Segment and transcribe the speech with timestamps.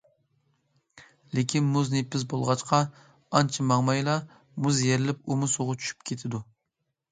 [1.37, 2.79] لېكىن مۇز نېپىز بولغاچقا
[3.39, 4.17] ئانچە ماڭمايلا
[4.65, 6.45] مۇز يېرىلىپ ئۇمۇ سۇغا چۈشۈپ كېتىدۇ.